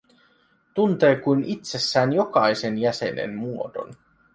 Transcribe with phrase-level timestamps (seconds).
[0.73, 3.93] Tuntee kuin itsessään jokaisen jäsenen muodon.